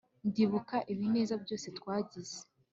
ndibuka 0.27 0.77
ibinezeza 0.91 1.35
byose 1.43 1.67
twagize 1.77 2.37